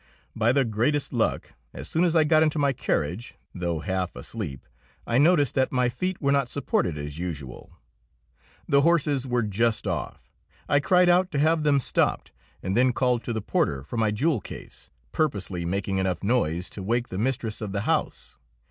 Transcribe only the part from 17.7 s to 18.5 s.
the house.